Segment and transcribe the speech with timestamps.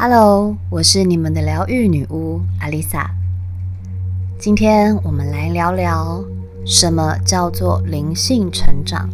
[0.00, 3.10] Hello，我是你们的疗愈女巫阿丽萨。
[4.38, 6.24] 今天我们来聊聊
[6.64, 9.10] 什么叫做灵性成长。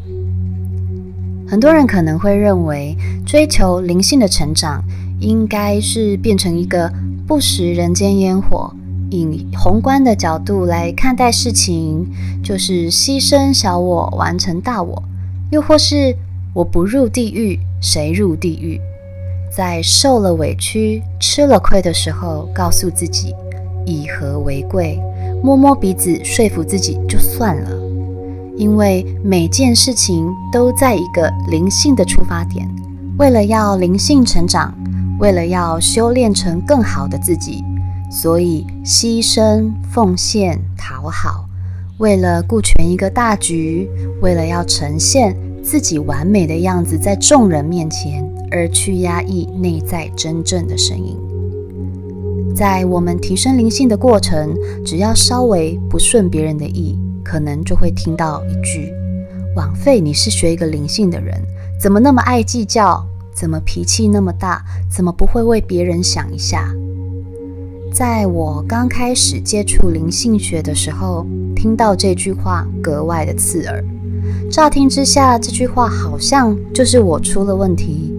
[1.49, 2.95] 很多人可能会认为，
[3.25, 4.85] 追求灵性的成长，
[5.21, 6.93] 应该是变成一个
[7.27, 8.71] 不食人间烟火，
[9.09, 12.07] 以宏观的角度来看待事情，
[12.43, 15.03] 就是牺牲小我，完成大我，
[15.51, 16.15] 又或是
[16.53, 18.79] 我不入地狱，谁入地狱？
[19.57, 23.33] 在受了委屈、吃了亏的时候，告诉自己
[23.87, 25.01] 以和为贵，
[25.45, 27.71] 摸摸鼻子说服自己就算了。
[28.57, 32.69] 因为每件事情都在一个灵性的出发点，
[33.17, 34.75] 为了要灵性成长，
[35.21, 37.63] 为了要修炼成更好的自己，
[38.11, 41.47] 所以牺牲、奉献、讨好，
[41.99, 43.89] 为了顾全一个大局，
[44.21, 48.29] 为了要呈现自己完美的样子在众人面前。
[48.55, 51.19] 而去压抑内在真正的声音，
[52.55, 58.93] 在我们提升灵性的过程，只要稍微不顺别人的意，可能就会听到一句
[59.57, 61.35] ：“枉费你是学一个灵性的人，
[61.81, 63.05] 怎么那么爱计较？
[63.35, 64.65] 怎么脾气那么大？
[64.89, 66.73] 怎么不会为别人想一下？”
[67.93, 73.85] 在我刚开始接触灵性学的时候，听到这句话格外的刺耳。
[74.49, 78.14] 乍听之下，这句话好像就是我出了问题。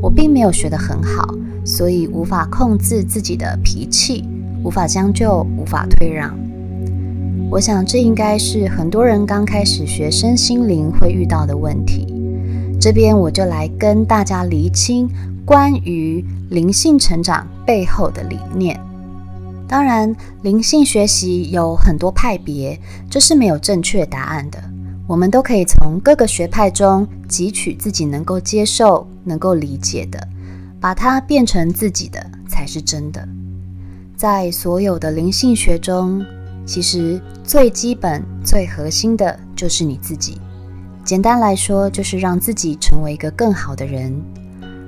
[0.00, 4.24] 我并没有学得很好，所以无法控制自己的脾气，
[4.64, 6.36] 无法将就，无法退让。
[7.50, 12.06] 我想这应该是很多人刚开始学身心灵会遇到的问题。
[12.80, 15.08] 这边我就来跟大家厘清
[15.44, 18.78] 关于灵性成长背后的理念。
[19.66, 22.78] 当然，灵性学习有很多派别，
[23.10, 24.58] 这是没有正确答案的。
[25.08, 30.28] 我们都可以从各个学派中汲取自己能够接受、能够理解的，
[30.78, 33.26] 把它变成自己的才是真的。
[34.14, 36.22] 在所有的灵性学中，
[36.66, 40.38] 其实最基本、最核心的就是你自己。
[41.02, 44.14] 简单来说，就是让自己成为一个更好的人。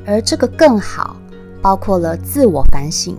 [0.05, 1.17] 而这个更好，
[1.63, 3.17] 包括了自我反省、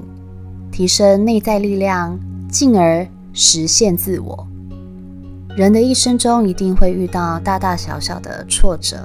[0.71, 4.47] 提升内在力量，进而实现自我。
[5.57, 8.97] 人的一生中一定会遇到大大小小的挫折，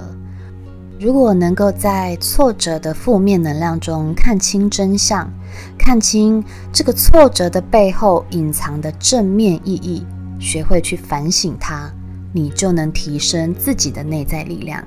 [1.00, 5.28] 如果能够在挫折的负面能量中看清真相，
[5.76, 6.42] 看清
[6.72, 10.06] 这个挫折的背后隐藏的正面意义，
[10.38, 11.90] 学会去反省它，
[12.32, 14.82] 你就能提升自己的内在力量。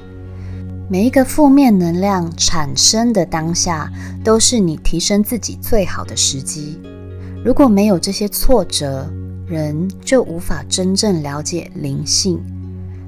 [0.90, 3.92] 每一个负面能量产生的当下，
[4.24, 6.80] 都是你提升自己最好的时机。
[7.44, 9.12] 如果没有这些挫折，
[9.50, 12.40] 人就无法真正了解灵性，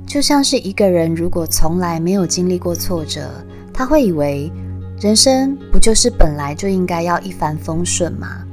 [0.08, 3.30] 就像是一个人如果从来没有经历过挫折，
[3.72, 4.52] 他会以为
[5.00, 8.44] 人生不就是本来就应该要一帆风顺吗？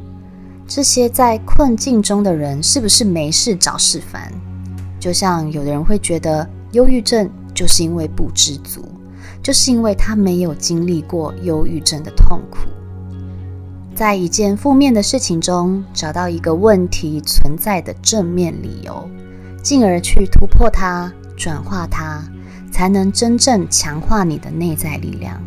[0.66, 4.30] 这些在困境中的人是不是没事找事烦？
[5.00, 8.84] 就像有的人会觉得忧郁症就是因为不知足，
[9.42, 12.68] 就是因为他没有经历过忧郁症的痛苦。
[13.98, 19.10] 在一件负面的事情中找到一个问题存在的正面理由，
[19.60, 22.22] 进而去突破它、转化它，
[22.70, 25.42] 才能真正强化你的内在力量。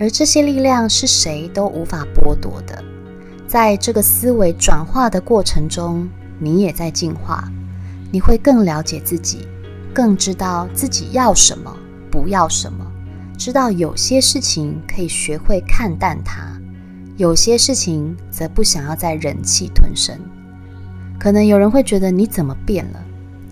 [0.00, 2.82] 而这些力量是谁都无法剥夺的。
[3.46, 6.08] 在这个思维转化的过程中，
[6.40, 7.48] 你也在进化，
[8.10, 9.46] 你会更了解自己，
[9.94, 11.72] 更知道自己要什么，
[12.10, 12.84] 不要什么，
[13.38, 16.48] 知道有些事情可以学会看淡它。
[17.16, 20.18] 有些事情则不想要再忍气吞声，
[21.18, 23.02] 可能有人会觉得你怎么变了？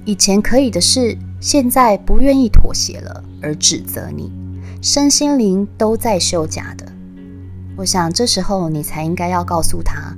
[0.05, 4.31] 以前可以的事，现在不愿意妥协了，而指责你，
[4.83, 6.87] 身心灵都在修假的。
[7.75, 10.15] 我想这时候你才应该要告诉他，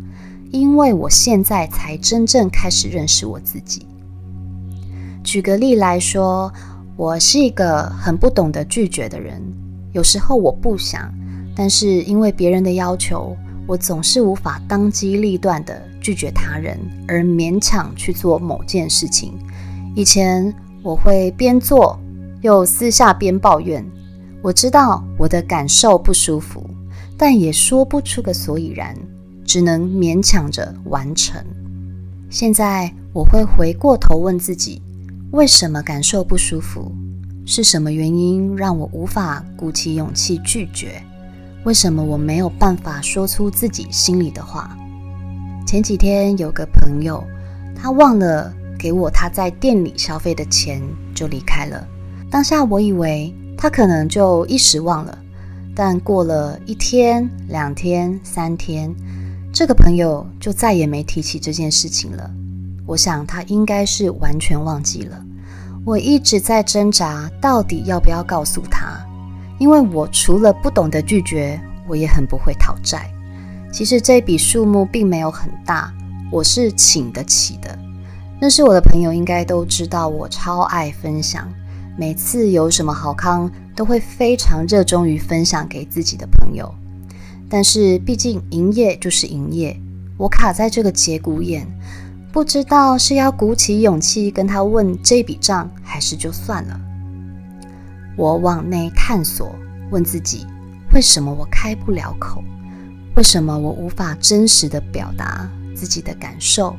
[0.51, 3.87] 因为我现在才真正开始认识我自己。
[5.23, 6.53] 举个例来说，
[6.97, 9.41] 我是一个很不懂得拒绝的人，
[9.93, 11.15] 有时候我不想。
[11.57, 13.35] 但是因为别人的要求，
[13.67, 19.33] 我总是无法当机立断地拒绝他人，而勉强去做某件事情。
[19.95, 21.99] 以前我会边做
[22.43, 23.85] 又私下边抱怨，
[24.43, 26.69] 我知道我的感受不舒服，
[27.17, 28.95] 但也说不出个所以然，
[29.45, 31.43] 只能勉强着完成。
[32.29, 34.83] 现在我会回过头问自己，
[35.31, 36.93] 为什么感受不舒服？
[37.47, 41.01] 是什么原因让我无法鼓起勇气拒绝？
[41.67, 44.71] 为什么我没有办法说出自己心里的话？
[45.67, 47.21] 前几天有个朋友，
[47.75, 50.81] 他忘了给我他在店里消费的钱，
[51.13, 51.85] 就离开了。
[52.31, 55.19] 当下我以为他可能就一时忘了，
[55.75, 58.95] 但过了一天、两天、三天，
[59.53, 62.31] 这个朋友就再也没提起这件事情了。
[62.87, 65.21] 我想他应该是完全忘记了。
[65.85, 68.96] 我一直在挣扎，到底要不要告诉他？
[69.59, 73.11] 因为我除了不懂得拒绝，我也很不会讨债。
[73.73, 75.93] 其实这笔数目并没有很大，
[76.31, 77.79] 我是请得起的。
[78.41, 81.47] 认识我的朋友应该都知道，我超爱分享。
[81.97, 86.75] 每次有什么好康，都会非常热衷于分享给自己的朋友。
[87.49, 89.75] 但是毕竟营业就是营业，
[90.19, 91.67] 我卡在这个节骨眼，
[92.31, 96.79] 不知道是要鼓起勇气跟他问这笔账，还是就算了。
[98.17, 99.55] 我往内探索，
[99.91, 100.47] 问自己：
[100.93, 102.43] 为什么我开不了口？
[103.15, 106.75] 为什么我无法真实的表达自己的感受？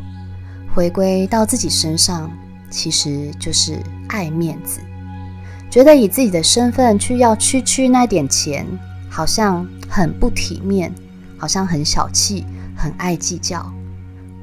[0.74, 2.32] 回归到自己身上，
[2.70, 3.80] 其实就是
[4.10, 4.80] 爱面子。
[5.70, 8.66] 觉得以自己的身份去要区区那点钱，
[9.10, 10.94] 好像很不体面，
[11.38, 12.46] 好像很小气，
[12.76, 13.72] 很爱计较。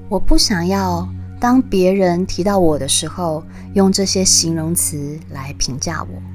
[0.08, 1.08] 我不想要
[1.40, 3.42] 当别人提到我的时候，
[3.74, 6.33] 用这些形容词来评价我。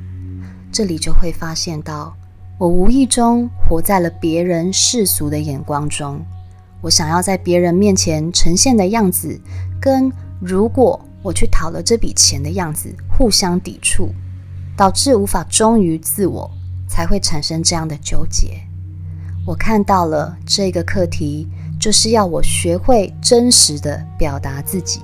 [0.71, 2.15] 这里就会发现到，
[2.57, 6.19] 我无意中活在了别人世俗的眼光中。
[6.81, 9.39] 我想要在别人面前呈现的样子，
[9.81, 14.09] 跟如果我去讨了这笔钱的样子互相抵触。
[14.77, 16.49] 导致无法忠于自我，
[16.87, 18.61] 才会产生这样的纠结。
[19.45, 21.45] 我看到了这个课题，
[21.77, 25.01] 就是要我学会真实的表达自己。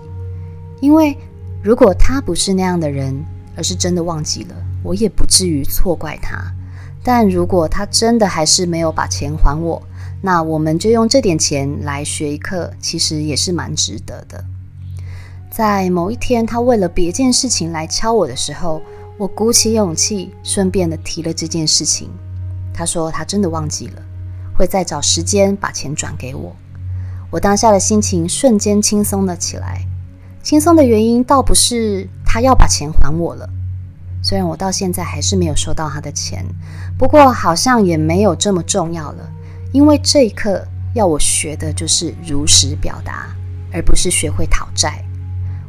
[0.79, 1.17] 因为
[1.61, 3.21] 如果他不是那样的人，
[3.53, 6.53] 而是真的忘记了，我也不至于错怪他。
[7.03, 9.81] 但如果他真的还是没有把钱还我，
[10.21, 14.45] 那我们就用这点钱来学一课，其实也是蛮值得的。
[15.51, 18.81] 在某一天，他为了别件事情来敲我的时候。
[19.17, 22.09] 我鼓起勇气，顺便的提了这件事情。
[22.73, 24.01] 他说他真的忘记了，
[24.57, 26.53] 会再找时间把钱转给我。
[27.31, 29.87] 我当下的心情瞬间轻松了起来。
[30.43, 33.49] 轻松的原因倒不是他要把钱还我了，
[34.25, 36.43] 虽然我到现在还是没有收到他的钱，
[36.97, 39.29] 不过好像也没有这么重要了。
[39.71, 43.27] 因为这一刻要我学的就是如实表达，
[43.71, 45.05] 而不是学会讨债。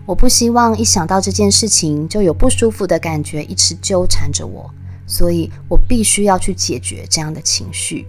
[0.07, 4.71] 我不希望一想到这件事情就有不舒服的感觉一直纠缠着我，
[5.07, 8.07] 所以我必须要去解决这样的情绪。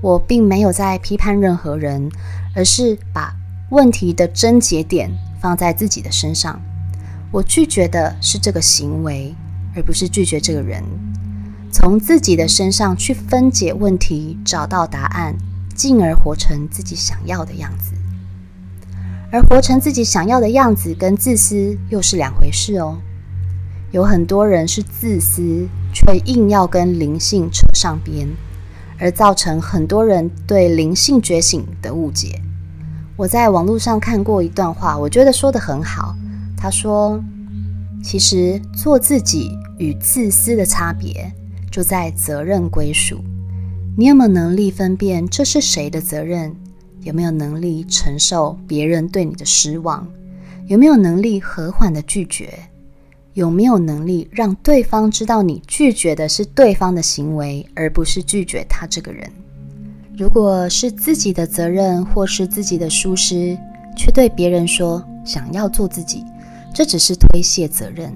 [0.00, 2.10] 我并没有在批判任何人，
[2.56, 3.32] 而是把
[3.70, 5.08] 问题的症结点
[5.40, 6.60] 放在自己的身上。
[7.30, 9.32] 我拒绝的是这个行为，
[9.74, 10.82] 而不是拒绝这个人。
[11.70, 15.36] 从自己的身上去分解问题，找到答案，
[15.74, 17.92] 进而活成自己想要的样子。
[19.30, 22.98] 而活成自己想要的样子，跟自私又是两回事哦。
[23.90, 28.28] 有很多人是自私，却硬要跟灵性扯上边，
[28.98, 32.42] 而造成很多人对灵性觉醒的误解。
[33.16, 36.14] 我在网络上看过一段话，我觉得说的很好。
[36.56, 37.22] 他说
[38.02, 41.32] ：“其实做自己与自私的差别，
[41.70, 43.20] 就在责任归属。
[43.96, 46.54] 你有没有能力分辨这是谁的责任？”
[47.02, 50.06] 有没有能力承受别人对你的失望？
[50.68, 52.48] 有没有能力和缓的拒绝？
[53.34, 59.28] 有没有能力让对方知道你拒绝的是对方的行为，而不是拒绝他这个人？
[60.16, 63.58] 如果是自己的责任或是自己的疏失，
[63.96, 66.22] 却对别人说想要做自己，
[66.74, 68.12] 这只是推卸责任。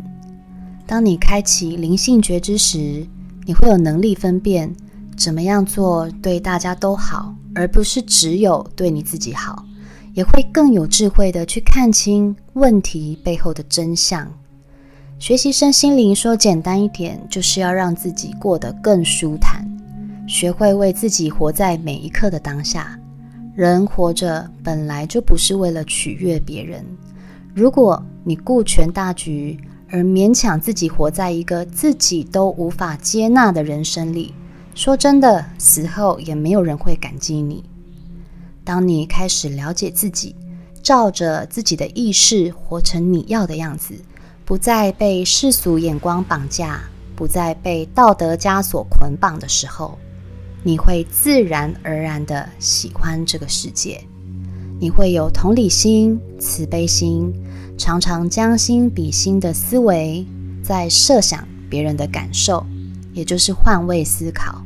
[0.87, 3.07] 当你开启灵性觉知时，
[3.45, 4.75] 你会有能力分辨
[5.17, 7.35] 怎么样做对大家都好。
[7.59, 9.65] 而不是只有对你自己好，
[10.13, 14.31] 也会更有智慧的去看清问题背后的真相。
[15.19, 19.67] 学习身心灵，说简单一点，就是要让自己过得更舒坦，
[20.29, 23.01] 学会为自己活在每一刻的当下。
[23.55, 26.85] 人活着本来就不是为了取悦别人。
[27.57, 29.59] 如果你顾全大局，
[29.89, 34.35] 而勉强自己活在一个自己都无法接纳的人生里。
[34.75, 37.65] 说真的，死后也没有人会感激你。
[38.63, 40.37] 当你开始了解自己，
[40.83, 43.95] 照着自己的意识活成你要的样子，
[44.45, 46.83] 不再被世俗眼光绑架，
[47.17, 49.97] 不再被道德枷锁捆绑的时候，
[50.63, 53.99] 你会自然而然的喜欢这个世界。
[54.79, 57.33] 你会有同理心、慈悲心，
[57.77, 60.27] 常常将心比心的思维，
[60.63, 62.65] 在设想别人的感受，
[63.13, 64.63] 也就是换位思考。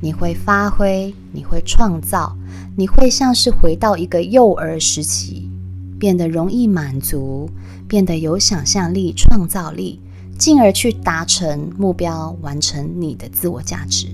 [0.00, 2.34] 你会发挥，你会创造，
[2.76, 5.50] 你会像是回到一个幼儿时期，
[5.98, 7.50] 变得容易满足，
[7.86, 10.00] 变得有想象力、创造力，
[10.38, 14.06] 进而去达成目标，完成你的自我价值。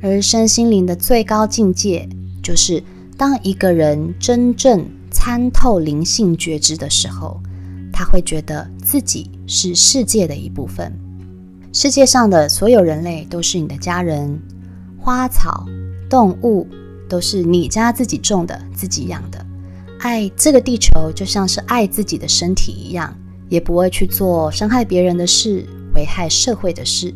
[0.00, 2.08] 而身心灵的最高境界，
[2.40, 2.82] 就是
[3.16, 7.40] 当一个人真正参透灵性觉知的时候，
[7.92, 10.92] 他会觉得自己是世界的一部分。
[11.72, 14.40] 世界上的所有人类都是你的家人，
[14.98, 15.66] 花草
[16.08, 16.66] 动物
[17.08, 19.44] 都是你家自己种的、自己养的。
[20.00, 23.14] 爱这个地球，就像是爱自己的身体一样，
[23.48, 25.64] 也不会去做伤害别人的事、
[25.94, 27.12] 危害社会的事，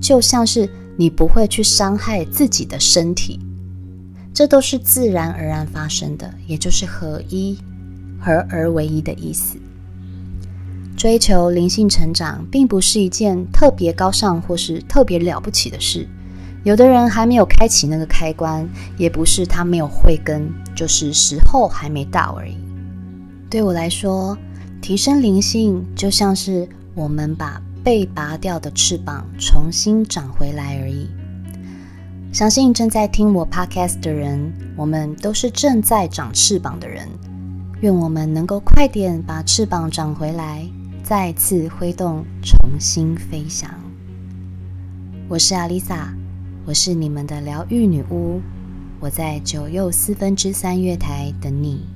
[0.00, 3.40] 就像是你不会去伤害自己的身体。
[4.36, 7.56] 这都是自然而然发生的，也就是合一、
[8.20, 9.56] 合而为一的意思。
[10.94, 16.06] 追求灵性成长，并不是一件特别高尚或是特别了不起的事。
[16.64, 22.58] 有的人还没有开启那个开关，也不是他没有慧根，就是时候还没到而已。
[23.48, 24.36] 对我来说，
[24.82, 31.08] 提升灵性就像是我们把被拔掉的翅膀重新长回来而已。
[32.36, 37.08] 相信正在听我 podcast 的人，我们都是正在长翅膀的人。
[37.80, 40.62] 愿我们能够快点把翅膀长回来。
[41.02, 43.70] 再次挥动，重新飞翔。
[45.30, 46.12] 我是阿丽萨，
[46.66, 48.42] 我是你们的疗愈女巫。
[49.00, 51.86] 我在九又四分之三月台等你。